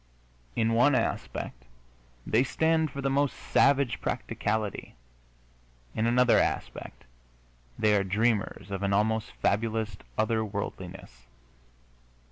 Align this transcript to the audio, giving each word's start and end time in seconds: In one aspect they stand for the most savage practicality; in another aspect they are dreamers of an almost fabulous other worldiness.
In 0.55 0.73
one 0.73 0.95
aspect 0.95 1.65
they 2.25 2.43
stand 2.43 2.89
for 2.89 3.01
the 3.01 3.09
most 3.11 3.35
savage 3.35 4.01
practicality; 4.01 4.95
in 5.93 6.07
another 6.07 6.39
aspect 6.39 7.03
they 7.77 7.95
are 7.95 8.03
dreamers 8.03 8.71
of 8.71 8.81
an 8.81 8.93
almost 8.93 9.31
fabulous 9.43 9.97
other 10.17 10.43
worldiness. 10.43 11.27